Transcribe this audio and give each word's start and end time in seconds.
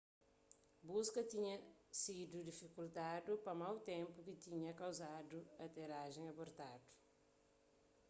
buska 0.87 1.21
tinha 1.31 1.53
sidu 2.01 2.39
difikultadu 2.49 3.31
pa 3.45 3.51
mau 3.61 3.75
ténpu 3.91 4.17
ki 4.27 4.33
tinha 4.43 4.71
kauzadu 4.81 5.37
aterajen 5.65 6.25
abortadu 6.31 6.87